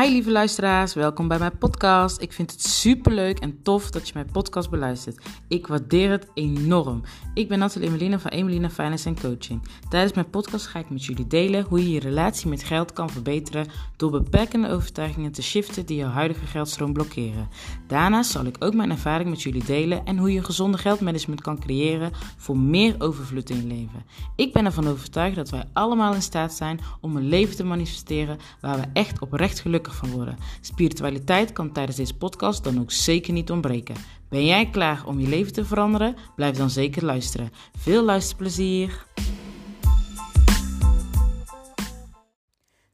[0.00, 2.20] Hi lieve luisteraars, welkom bij mijn podcast.
[2.20, 5.24] Ik vind het super leuk en tof dat je mijn podcast beluistert.
[5.48, 7.02] Ik waardeer het enorm.
[7.34, 9.62] Ik ben Nathalie Emelina van Emelina Finance Coaching.
[9.88, 13.10] Tijdens mijn podcast ga ik met jullie delen hoe je je relatie met geld kan
[13.10, 17.48] verbeteren door beperkende overtuigingen te shiften die jouw huidige geldstroom blokkeren.
[17.86, 21.58] Daarnaast zal ik ook mijn ervaring met jullie delen en hoe je gezonde geldmanagement kan
[21.58, 24.04] creëren voor meer overvloed in je leven.
[24.36, 28.38] Ik ben ervan overtuigd dat wij allemaal in staat zijn om een leven te manifesteren
[28.60, 30.36] waar we echt oprecht gelukkig van worden.
[30.60, 33.94] Spiritualiteit kan tijdens deze podcast dan ook zeker niet ontbreken.
[34.28, 36.16] Ben jij klaar om je leven te veranderen?
[36.36, 37.50] Blijf dan zeker luisteren.
[37.78, 39.06] Veel luisterplezier!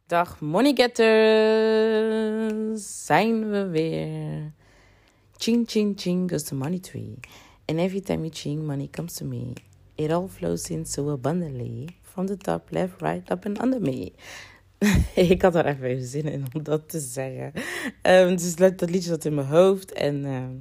[0.06, 4.52] Dag moneygetters, zijn we weer.
[5.36, 7.14] Ching ching ching goes the money tree.
[7.66, 9.52] And every time you ching, money comes to me.
[9.94, 11.86] It all flows in so abundantly.
[12.02, 14.12] From the top, left, right, up and under me.
[15.14, 17.52] ik had er even zin in om dat te zeggen.
[18.02, 19.92] Um, dus dat liedje zat in mijn hoofd.
[19.92, 20.52] En ehm,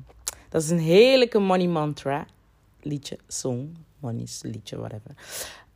[0.50, 2.26] dat is een heerlijke money mantra.
[2.82, 5.12] Liedje, song, money's liedje, whatever.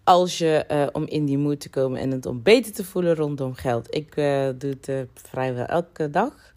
[0.03, 3.16] Als je, uh, om in die mood te komen en het om beter te voelen
[3.16, 3.95] rondom geld.
[3.95, 6.53] Ik uh, doe het uh, vrijwel elke dag.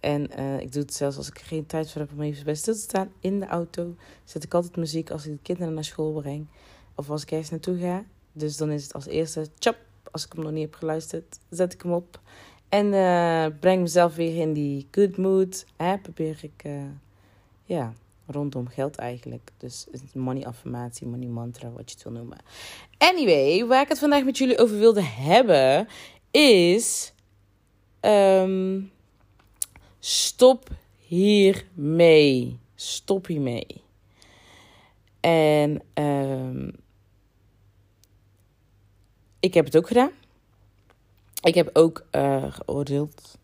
[0.00, 0.22] En
[0.60, 2.80] ik doe het zelfs als ik geen tijd voor heb om even bij stil te
[2.80, 3.10] staan.
[3.20, 6.46] In de auto zet ik altijd muziek als ik de kinderen naar school breng.
[6.94, 8.04] Of als ik ergens naartoe ga.
[8.32, 9.76] Dus dan is het als eerste, chop,
[10.14, 12.20] als ik hem nog niet heb geluisterd, zet ik hem op.
[12.68, 15.66] En uh, breng mezelf weer in die good mood.
[15.76, 16.82] Hè, probeer ik, uh,
[17.64, 17.92] ja,
[18.26, 19.50] rondom geld eigenlijk.
[19.56, 22.38] Dus money affirmatie, money mantra, wat je het wil noemen.
[22.98, 25.88] Anyway, waar ik het vandaag met jullie over wilde hebben,
[26.30, 27.12] is...
[28.00, 28.90] Um,
[29.98, 30.68] stop
[30.98, 32.58] hiermee.
[32.74, 33.82] Stop hiermee.
[35.20, 35.82] En...
[35.94, 36.82] Um,
[39.44, 40.10] ik heb het ook gedaan.
[41.42, 43.38] Ik heb ook uh, geoordeeld.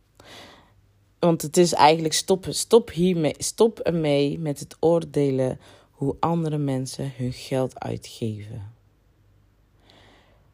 [1.19, 2.55] Want het is eigenlijk stoppen.
[2.55, 3.35] Stop hiermee.
[3.39, 8.73] Stop ermee met het oordelen hoe andere mensen hun geld uitgeven.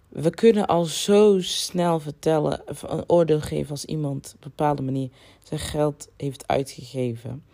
[0.09, 5.09] We kunnen al zo snel vertellen, een oordeel geven als iemand op een bepaalde manier
[5.43, 7.45] zijn geld heeft uitgegeven.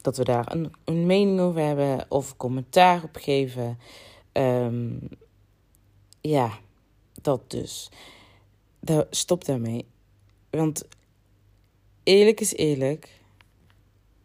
[0.00, 3.78] Dat we daar een, mening over hebben of commentaar op geven.
[4.32, 4.98] Um,
[6.20, 6.58] ja,
[7.24, 7.88] dat dus.
[9.10, 9.86] stop daarmee.
[10.50, 10.84] Want
[12.02, 13.20] eerlijk is eerlijk.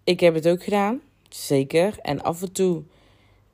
[0.04, 1.02] Ik heb het ook gedaan.
[1.30, 2.00] Zeker.
[2.02, 2.84] En af en toe,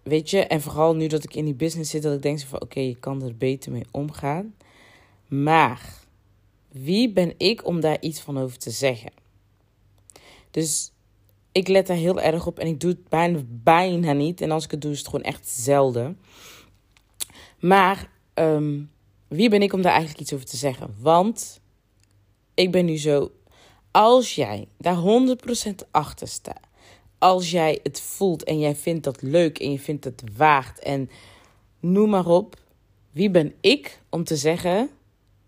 [0.04, 2.62] weet je, en vooral nu dat ik in die business zit, dat ik denk van
[2.62, 4.56] oké, je kan er beter mee omgaan.
[5.28, 6.04] Maar
[6.68, 9.12] wie ben ik om daar iets van over te zeggen?
[10.52, 10.92] Dus
[11.52, 14.42] ik let daar heel erg op en ik doe het bijna, bijna niet.
[14.42, 16.20] En als ik het doe, is het gewoon echt zelden.
[17.60, 18.92] Maar um,
[19.35, 20.96] wie ben ik om daar eigenlijk iets over te zeggen?
[21.00, 21.59] Want
[22.53, 23.31] ik ben nu zo.
[23.91, 26.59] Als jij daar 100% achter staat.
[27.18, 31.09] Als jij het voelt en jij vindt dat leuk en je vindt het waard en
[31.79, 32.56] noem maar op.
[33.12, 34.90] Wie ben ik om te zeggen,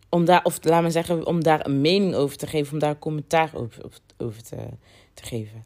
[0.09, 2.89] om daar, of laat me zeggen, om daar een mening over te geven, om daar
[2.89, 3.83] een commentaar over,
[4.17, 4.55] over te,
[5.13, 5.65] te geven.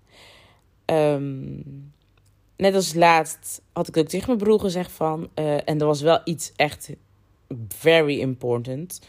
[0.85, 1.93] Um,
[2.57, 6.01] net als laatst had ik ook tegen mijn broer gezegd van, uh, en er was
[6.01, 6.89] wel iets echt
[7.67, 9.01] very important.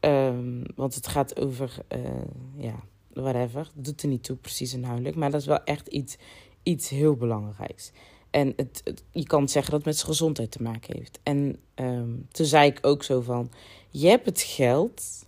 [0.00, 2.00] Um, want het gaat over, uh,
[2.56, 3.70] ja, whatever.
[3.74, 5.16] Dat doet er niet toe, precies inhoudelijk.
[5.16, 6.16] Maar dat is wel echt iets,
[6.62, 7.92] iets heel belangrijks.
[8.30, 11.18] En het, je kan zeggen dat het met zijn gezondheid te maken heeft.
[11.22, 13.50] En um, toen zei ik ook zo van:
[13.90, 15.26] Je hebt het geld,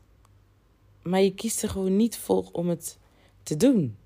[1.02, 2.98] maar je kiest er gewoon niet voor om het
[3.42, 3.96] te doen.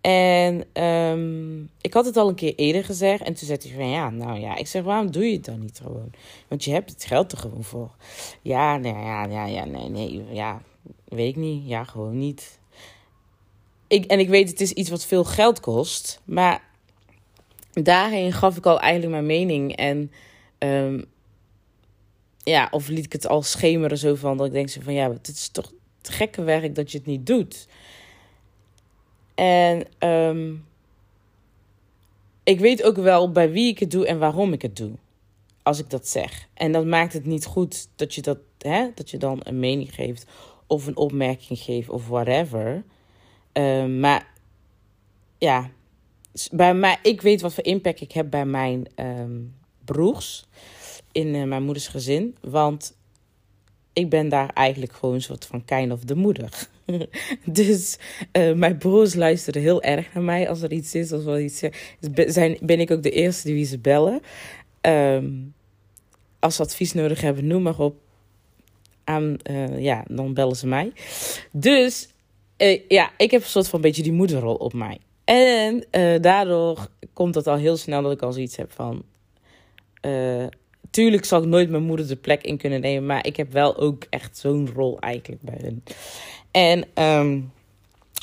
[0.00, 3.22] En um, ik had het al een keer eerder gezegd.
[3.22, 4.56] En toen zei hij van ja, nou ja.
[4.56, 6.10] Ik zeg, waarom doe je het dan niet gewoon?
[6.48, 7.90] Want je hebt het geld er gewoon voor.
[8.42, 10.24] Ja, nee, ja, ja, ja, nee, nee.
[10.30, 10.62] Ja,
[11.04, 11.68] weet ik niet.
[11.68, 12.58] Ja, gewoon niet.
[13.86, 16.20] Ik, en ik weet, het is iets wat veel geld kost.
[16.24, 16.62] Maar
[17.72, 19.76] daarheen gaf ik al eigenlijk mijn mening.
[19.76, 20.12] En
[20.58, 21.04] um,
[22.42, 25.12] ja, of liet ik het al schemeren zo van dat ik denk zo van ja,
[25.12, 25.72] het is toch
[26.02, 27.68] gekke werk dat je het niet doet.
[29.40, 30.66] En um,
[32.44, 34.90] ik weet ook wel bij wie ik het doe en waarom ik het doe.
[35.62, 36.48] Als ik dat zeg.
[36.54, 39.94] En dat maakt het niet goed dat je, dat, hè, dat je dan een mening
[39.94, 40.26] geeft
[40.66, 42.84] of een opmerking geeft of whatever.
[43.52, 44.26] Um, maar
[45.38, 45.70] ja,
[46.50, 49.54] bij mij, ik weet wat voor impact ik heb bij mijn um,
[49.84, 50.46] broers
[51.12, 52.36] in uh, mijn moeders gezin.
[52.40, 52.96] Want
[54.00, 56.68] ik ben daar eigenlijk gewoon een soort van kind of de moeder.
[57.44, 57.98] dus
[58.32, 61.12] uh, mijn broers luisteren heel erg naar mij als er iets is.
[61.12, 64.20] Als er iets is, zijn, ben ik ook de eerste die ze bellen.
[64.80, 65.54] Um,
[66.38, 67.96] als ze advies nodig hebben, noem maar op.
[69.04, 69.36] aan,
[69.76, 70.92] ja, dan bellen ze mij.
[71.52, 72.08] Dus
[72.88, 74.98] ja, ik heb een soort van beetje die moederrol op mij.
[75.24, 75.84] En
[76.20, 79.04] daardoor komt het al heel snel dat ik al zoiets heb van
[80.90, 83.06] tuurlijk zal ik nooit mijn moeder de plek in kunnen nemen.
[83.06, 85.84] Maar ik heb wel ook echt zo'n rol eigenlijk bij hen.
[86.50, 87.52] En um,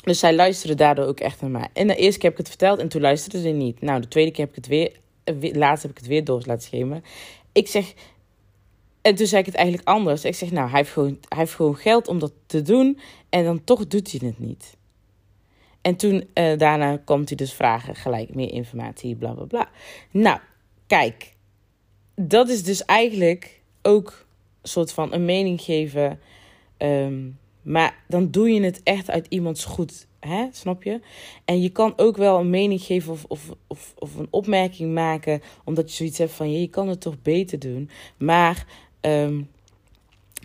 [0.02, 1.68] dus zij luisterde daardoor ook echt naar mij.
[1.72, 3.80] En de eerste keer heb ik het verteld en toen luisterde ze niet.
[3.80, 6.62] Nou, de tweede keer heb ik het weer, laatst heb ik het weer door laten
[6.62, 7.04] schemen.
[7.52, 7.94] Ik zeg,
[9.02, 10.24] en toen zei ik het eigenlijk anders.
[10.24, 12.98] Ik zeg, nou, hij heeft gewoon, hij heeft gewoon geld om dat te doen
[13.28, 14.76] en dan toch doet hij het niet.
[15.80, 19.68] En toen, uh, daarna komt hij dus vragen, gelijk meer informatie, bla bla bla.
[20.10, 20.38] Nou,
[20.86, 21.32] kijk,
[22.20, 24.26] dat is dus eigenlijk ook
[24.62, 26.20] een soort van een mening geven.
[26.78, 30.06] Um, maar dan doe je het echt uit iemands goed.
[30.20, 30.46] Hè?
[30.52, 31.00] Snap je?
[31.44, 35.42] En je kan ook wel een mening geven of, of, of, of een opmerking maken.
[35.64, 37.90] Omdat je zoiets hebt van je kan het toch beter doen.
[38.16, 38.66] Maar
[39.00, 39.48] um,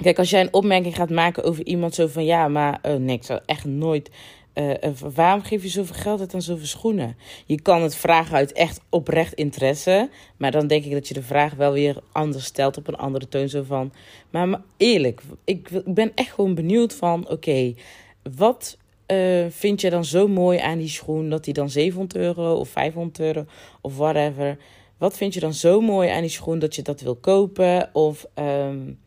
[0.02, 3.16] kijk, als jij een opmerking gaat maken over iemand zo van ja, maar uh, nee,
[3.16, 4.10] ik zou echt nooit
[4.53, 4.73] uh,
[5.15, 7.17] waarom geef je zoveel geld uit aan zoveel schoenen?
[7.45, 10.09] Je kan het vragen uit echt oprecht interesse.
[10.38, 13.27] Maar dan denk ik dat je de vraag wel weer anders stelt op een andere
[13.27, 13.50] toon.
[13.50, 13.94] Zo van,
[14.29, 17.29] maar, eerlijk, ik, ben echt gewoon benieuwd van...
[17.29, 17.73] Oké,
[18.35, 18.77] wat
[19.07, 21.29] uh, vind je dan zo mooi aan die schoen...
[21.29, 23.45] dat die dan 700 euro of 500 euro
[23.81, 24.57] of whatever...
[24.97, 27.89] Wat vind je dan zo mooi aan die schoen dat je dat wil kopen?
[27.94, 28.25] Of...
[28.35, 29.00] Um,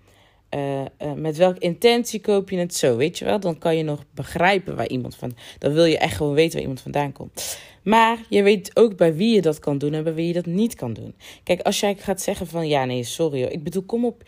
[0.55, 3.41] uh, uh, met welke intentie koop je het zo, weet je wel?
[3.41, 5.37] Dan kan je nog begrijpen waar iemand van.
[5.59, 7.59] Dan wil je echt gewoon weten waar iemand vandaan komt.
[7.83, 10.47] Maar je weet ook bij wie je dat kan doen en bij wie je dat
[10.47, 11.15] niet kan doen.
[11.43, 13.51] Kijk, als jij gaat zeggen van ja, nee, sorry hoor.
[13.51, 14.23] Ik bedoel, kom op.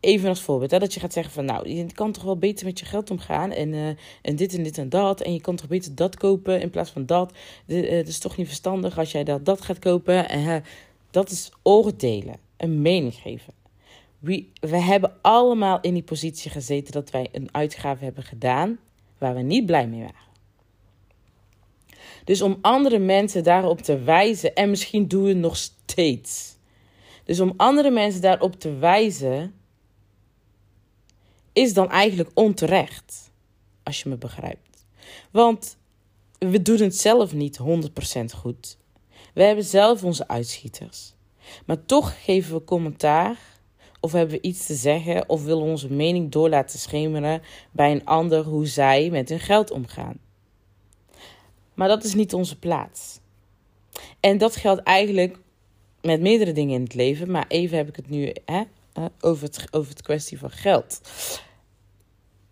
[0.00, 2.66] Even als voorbeeld, hè, dat je gaat zeggen van nou, je kan toch wel beter
[2.66, 3.88] met je geld omgaan en, uh,
[4.22, 5.20] en dit en dit en dat.
[5.20, 7.32] En je kan toch beter dat kopen in plaats van dat.
[7.66, 10.28] Het is toch niet verstandig als jij dat, dat gaat kopen.
[10.28, 10.64] En,
[11.10, 13.59] dat is oordelen, een mening geven.
[14.20, 18.78] We, we hebben allemaal in die positie gezeten dat wij een uitgave hebben gedaan
[19.18, 20.28] waar we niet blij mee waren.
[22.24, 26.56] Dus om andere mensen daarop te wijzen, en misschien doen we het nog steeds.
[27.24, 29.54] Dus om andere mensen daarop te wijzen,
[31.52, 33.30] is dan eigenlijk onterecht.
[33.82, 34.86] Als je me begrijpt.
[35.30, 35.76] Want
[36.38, 38.78] we doen het zelf niet 100% goed.
[39.34, 41.12] We hebben zelf onze uitschieters.
[41.66, 43.38] Maar toch geven we commentaar
[44.00, 48.04] of hebben we iets te zeggen of willen onze mening door laten schemeren bij een
[48.04, 50.18] ander hoe zij met hun geld omgaan.
[51.74, 53.20] Maar dat is niet onze plaats.
[54.20, 55.38] En dat geldt eigenlijk
[56.02, 58.62] met meerdere dingen in het leven, maar even heb ik het nu hè,
[59.20, 61.00] over, het, over het kwestie van geld.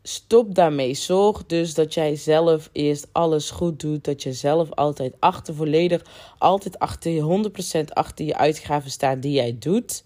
[0.03, 0.95] Stop daarmee.
[0.95, 4.05] Zorg dus dat jij zelf eerst alles goed doet.
[4.05, 6.05] Dat je zelf altijd achter, volledig,
[6.39, 7.51] altijd achter je
[7.89, 10.05] 100% achter je uitgaven staat die jij doet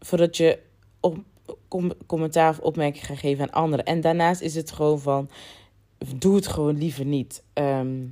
[0.00, 0.58] voordat je
[1.00, 1.18] op,
[2.06, 3.84] commentaar of opmerking gaat geven aan anderen.
[3.84, 5.30] En daarnaast is het gewoon van,
[6.16, 7.42] doe het gewoon liever niet.
[7.52, 8.06] Ehm,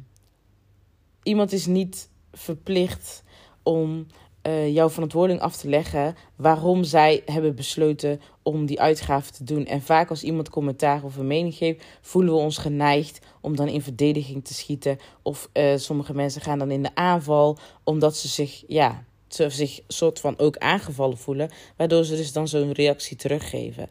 [1.23, 3.23] iemand is niet verplicht
[3.63, 4.07] om
[4.47, 9.67] uh, jouw verantwoording af te leggen waarom zij hebben besloten om die uitgave te doen.
[9.67, 13.69] En vaak als iemand commentaar of een mening geeft, voelen we ons geneigd om dan
[13.69, 14.99] in verdediging te schieten.
[15.23, 19.81] Of uh, sommige mensen gaan dan in de aanval omdat ze zich ja, ze zich
[19.89, 23.89] soort van ook aangevallen voelen, waardoor ze dus dan zo'n reactie teruggeven.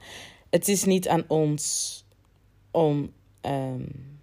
[0.49, 2.03] Het is niet aan ons
[2.71, 4.19] om, um,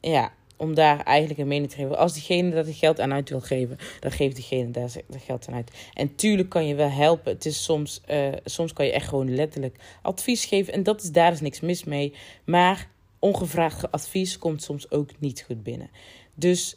[0.00, 1.98] ja, om daar eigenlijk een mening te geven.
[1.98, 5.48] Als diegene dat het geld aan uit wil geven, dan geeft diegene daar dat geld
[5.48, 5.70] aan uit.
[5.94, 7.32] En tuurlijk kan je wel helpen.
[7.32, 10.72] Het is soms, uh, soms kan je echt gewoon letterlijk advies geven.
[10.72, 12.14] En dat is, daar is niks mis mee.
[12.44, 15.90] Maar ongevraagd advies komt soms ook niet goed binnen.
[16.34, 16.76] Dus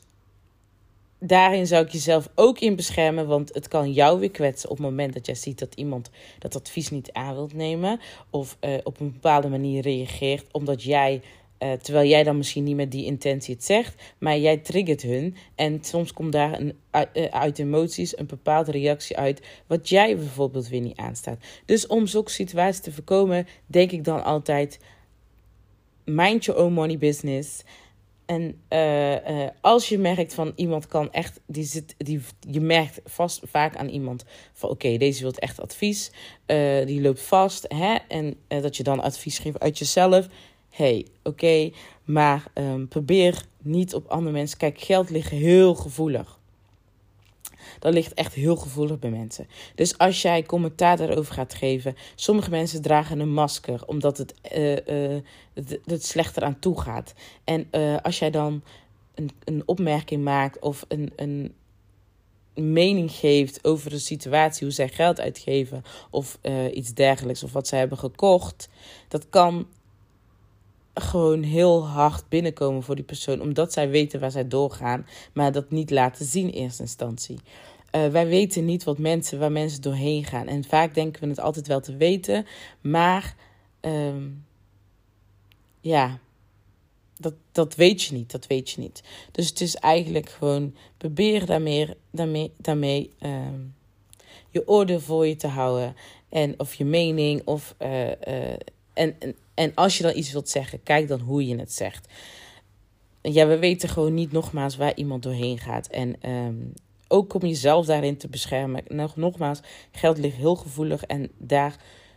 [1.27, 4.85] daarin zou ik jezelf ook in beschermen, want het kan jou weer kwetsen op het
[4.85, 8.99] moment dat jij ziet dat iemand dat advies niet aan wilt nemen of uh, op
[8.99, 11.21] een bepaalde manier reageert, omdat jij,
[11.59, 15.35] uh, terwijl jij dan misschien niet met die intentie het zegt, maar jij triggert hun
[15.55, 16.73] en soms komt daar een,
[17.13, 21.39] uh, uit emoties een bepaalde reactie uit, wat jij bijvoorbeeld weer niet aanstaat.
[21.65, 24.79] Dus om zulke situaties te voorkomen, denk ik dan altijd:
[26.05, 27.63] mind your own money business.
[28.25, 33.01] En uh, uh, als je merkt van iemand kan echt, die zit, die, je merkt
[33.05, 36.11] vast vaak aan iemand van oké, deze wil echt advies,
[36.47, 40.27] uh, die loopt vast, hè, en dat je dan advies geeft uit jezelf.
[40.69, 41.71] hey, oké,
[42.03, 44.57] maar um, probeer niet op andere mensen.
[44.57, 46.39] Kijk, geld ligt heel gevoelig
[47.79, 49.47] dat ligt echt heel gevoelig bij mensen.
[49.75, 54.71] Dus als jij commentaar daarover gaat geven, sommige mensen dragen een masker omdat het, uh,
[54.71, 55.21] uh,
[55.85, 57.13] het, slechter aan toe gaat.
[57.43, 58.63] En uh, als jij dan
[59.15, 61.53] een, een opmerking maakt of een, een
[62.53, 66.39] mening geeft over de situatie, hoe zij geld uitgeven of
[66.73, 68.69] iets dergelijks, of wat zij hebben gekocht,
[69.07, 69.67] dat kan
[70.95, 75.71] gewoon heel hard binnenkomen voor die persoon, omdat zij weten waar zij doorgaan, maar dat
[75.71, 77.39] niet laten zien in eerste instantie.
[77.91, 80.47] Uh, wij weten niet wat mensen, waar mensen doorheen gaan.
[80.47, 82.45] En vaak denken we het altijd wel te weten,
[82.81, 83.35] maar
[83.81, 84.15] uh,
[85.81, 86.19] ja,
[87.17, 88.31] dat, dat weet je niet.
[88.31, 89.03] Dat weet je niet.
[89.31, 93.39] Dus het is eigenlijk gewoon probeer daarmee, daarmee, daarmee uh,
[94.49, 95.95] je oordeel voor je te houden.
[96.29, 97.41] En of je mening.
[97.45, 98.09] Of, uh,
[98.93, 102.07] en, en, en als je dan iets wilt zeggen, kijk dan hoe je het zegt.
[103.21, 105.87] Ja, we weten gewoon niet nogmaals waar iemand doorheen gaat.
[105.87, 106.73] En um,
[107.07, 108.83] ook om jezelf daarin te beschermen.
[108.87, 109.59] Nog, nogmaals,
[109.91, 111.75] geld ligt heel gevoelig en daar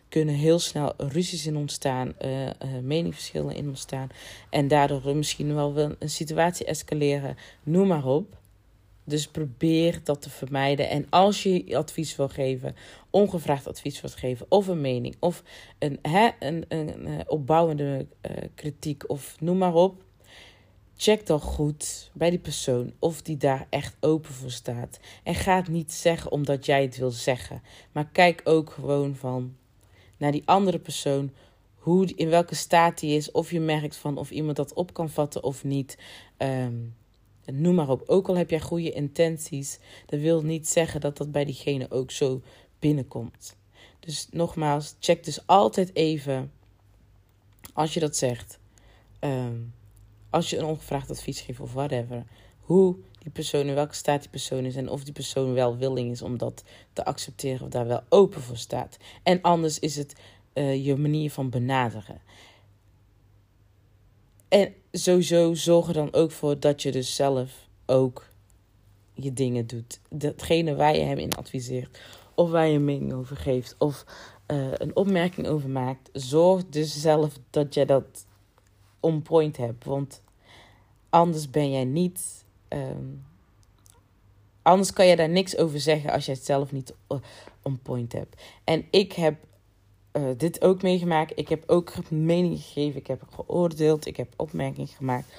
[0.09, 2.51] kunnen heel snel ruzies in ontstaan, uh,
[2.83, 4.09] meningsverschillen in ontstaan.
[4.51, 7.37] En daardoor misschien wel een situatie escaleren.
[7.63, 8.37] Noem maar op.
[9.05, 10.89] Dus probeer dat te vermijden.
[10.89, 12.77] En als je advies wil geven,
[13.11, 15.43] ongevraagd advies wil geven, of een mening, of
[15.79, 20.07] een, hè, een, een, een opbouwende uh, kritiek, of noem maar op.
[21.01, 24.99] Check dan goed bij die persoon of die daar echt open voor staat.
[25.23, 27.63] En ga het niet zeggen omdat jij het wil zeggen.
[27.93, 29.57] Maar kijk ook gewoon van
[30.17, 31.33] naar die andere persoon.
[31.75, 33.31] Hoe, in welke staat die is.
[33.31, 35.99] Of je merkt van of iemand dat op kan vatten of niet.
[36.39, 36.95] Um,
[37.45, 38.03] noem maar op.
[38.07, 39.79] Ook al heb jij goede intenties.
[40.07, 42.43] Dat wil niet zeggen dat dat bij diegene ook zo
[42.79, 43.57] binnenkomt.
[44.01, 46.53] Dus nogmaals, check dus altijd even.
[47.73, 48.59] Als je dat zegt.
[49.21, 49.75] Um,
[50.31, 52.25] als je een ongevraagd advies geeft of whatever.
[52.61, 54.77] Hoe die persoon, in welke staat die persoon is.
[54.77, 58.43] En of die persoon wel willing is om dat te accepteren of daar wel open
[58.43, 58.97] voor staat.
[59.23, 60.15] En anders is het
[60.55, 62.21] uh, je manier van benaderen.
[64.49, 68.29] En sowieso zorg er dan ook voor dat je dus zelf ook
[69.15, 70.01] je dingen doet.
[70.11, 72.01] Datgene waar je hem in adviseert.
[72.39, 73.75] Of waar je een mening over geeft.
[73.79, 74.05] Of
[74.47, 76.09] uh, een opmerking over maakt.
[76.13, 78.27] Zorg dus zelf dat je dat
[79.01, 79.85] on point hebt.
[79.85, 80.23] Want
[81.11, 83.25] anders ben jij niet Um,
[84.63, 87.19] anders kan je daar niks over zeggen als je het zelf niet uh,
[87.63, 88.43] on point hebt.
[88.65, 89.35] En ik heb
[90.13, 91.33] uh, dit ook meegemaakt.
[91.35, 93.01] Ik heb ook mening gegeven.
[93.01, 94.07] Ik heb geoordeeld.
[94.07, 95.33] Ik heb opmerkingen gemaakt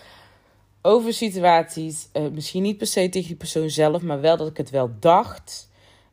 [0.82, 2.10] over situaties.
[2.32, 5.69] Misschien niet per se tegen die persoon zelf, maar wel dat ik het wel dacht.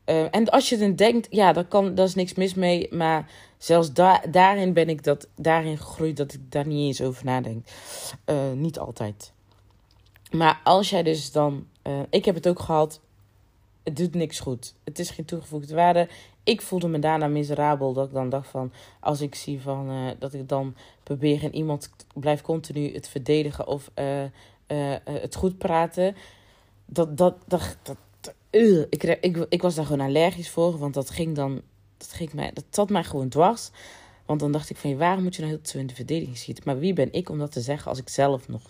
[0.07, 2.95] Uh, en als je dan denkt, ja, daar, kan, daar is niks mis mee.
[2.95, 7.25] Maar zelfs da daarin ben ik dat, daarin gegroeid dat ik daar niet eens over
[7.25, 7.67] nadenk.
[8.27, 9.33] Uh, niet altijd.
[10.31, 11.67] Maar als jij dus dan.
[11.83, 13.01] Uh, ik heb het ook gehad.
[13.83, 14.75] Het doet niks goed.
[14.85, 16.09] Het is geen toegevoegde waarde.
[16.45, 17.93] Ik voelde me daarna miserabel.
[17.93, 18.73] Dat ik dan dacht van.
[19.01, 20.15] Als ik zie van.
[20.19, 23.67] Dat ik dan probeer en iemand blijft continu het verdedigen.
[23.67, 23.91] Of
[25.07, 26.17] het goed praten.
[26.87, 27.17] Dat.
[27.17, 27.97] dat, dat, dat
[28.50, 30.79] ik, ik, ik was daar gewoon allergisch voor.
[30.79, 31.62] Want dat ging dan.
[31.97, 33.71] Dat, ging mij, dat zat mij gewoon dwars.
[34.26, 34.97] Want dan dacht ik van.
[34.97, 36.65] Waarom moet je nou heel te in de verdediging schieten?
[36.67, 38.62] Maar wie ben ik om dat te zeggen als ik zelf nog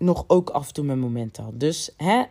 [0.00, 1.60] nog ook af en toe mijn momenten had.
[1.60, 2.22] Dus hè,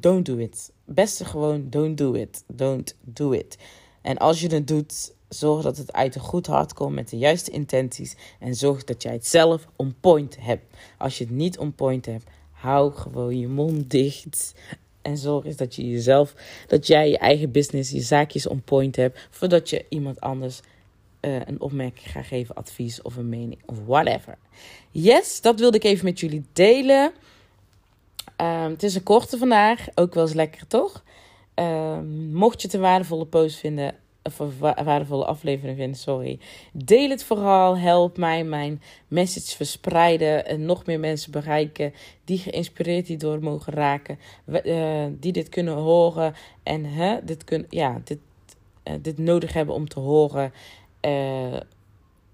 [0.00, 0.72] don't do it.
[0.84, 2.44] Beste gewoon, don't do it.
[2.46, 3.58] Don't do it.
[4.02, 7.18] En als je het doet, zorg dat het uit een goed hart komt met de
[7.18, 8.16] juiste intenties.
[8.38, 10.76] En zorg dat jij het zelf on point hebt.
[10.98, 12.24] Als je het niet on point hebt,
[12.62, 14.54] hou gewoon je mond dicht.
[15.02, 16.34] En zorg eens dat je jezelf,
[16.66, 19.28] dat jij je eigen business, je zaakjes on point hebt.
[19.30, 20.60] Voordat je iemand anders
[21.20, 24.38] uh, een opmerking ga geven, advies of een mening of whatever.
[24.90, 27.12] Yes, dat wilde ik even met jullie delen.
[28.36, 31.04] Um, het is een korte vandaag, ook wel eens lekker toch?
[31.54, 36.38] Um, mocht je het een waardevolle post vinden, of waardevolle aflevering vinden, sorry.
[36.72, 41.92] Deel het vooral, help mij mijn message verspreiden en nog meer mensen bereiken
[42.24, 48.00] die geïnspireerd hierdoor mogen raken, uh, die dit kunnen horen en hè, dit, kun, ja,
[48.04, 48.18] dit,
[48.84, 50.52] uh, dit nodig hebben om te horen
[51.06, 51.60] uh,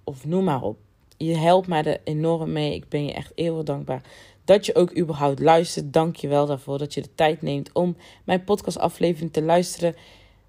[0.05, 0.77] of noem maar op.
[1.17, 2.75] Je helpt mij er enorm mee.
[2.75, 4.03] Ik ben je echt eeuwig dankbaar
[4.45, 5.93] dat je ook überhaupt luistert.
[5.93, 9.95] Dank je wel daarvoor dat je de tijd neemt om mijn podcastaflevering te luisteren.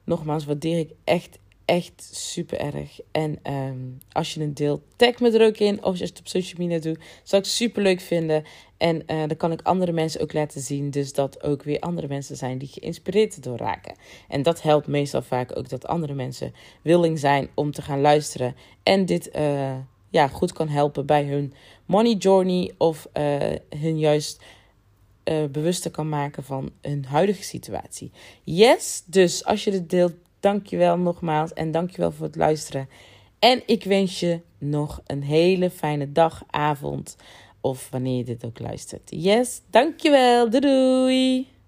[0.09, 2.99] Nogmaals, waardeer ik echt, echt super erg.
[3.11, 5.77] En um, als je het deelt, tag me er ook in.
[5.77, 8.43] Of als je het op social media doet, zou ik super leuk vinden.
[8.77, 10.89] En uh, dan kan ik andere mensen ook laten zien.
[10.89, 13.95] Dus dat ook weer andere mensen zijn die geïnspireerd door raken.
[14.27, 18.55] En dat helpt meestal vaak ook dat andere mensen willing zijn om te gaan luisteren.
[18.83, 19.75] En dit uh,
[20.09, 21.53] ja, goed kan helpen bij hun
[21.85, 22.71] money journey.
[22.77, 23.37] Of uh,
[23.79, 24.41] hun juist
[25.51, 28.12] bewuster kan maken van hun huidige situatie.
[28.43, 31.53] Yes, dus als je dit deelt, dankjewel nogmaals.
[31.53, 32.89] En dankjewel voor het luisteren.
[33.39, 37.15] En ik wens je nog een hele fijne dag, avond
[37.62, 39.09] of wanneer je dit ook luistert.
[39.09, 40.50] Yes, dankjewel.
[40.50, 41.58] Doei doei.